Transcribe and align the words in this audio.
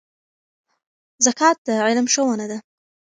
زکات 1.25 1.57
د 1.65 1.67
علم 1.87 2.05
ښوونه 2.13 2.45
ده. 2.51 2.57